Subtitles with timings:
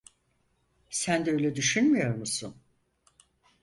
[0.89, 2.55] Sen de öyle düşünmüyor musun?